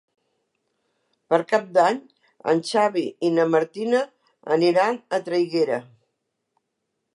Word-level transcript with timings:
Per 1.33 1.37
Cap 1.51 1.67
d'Any 1.75 1.99
en 2.53 2.63
Xavi 2.71 3.05
i 3.29 3.31
na 3.37 3.47
Martina 3.57 4.01
aniran 4.57 5.01
a 5.19 5.23
Traiguera. 5.29 5.81